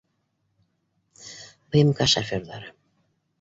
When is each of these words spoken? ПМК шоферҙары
ПМК 1.69 2.01
шоферҙары 2.15 2.73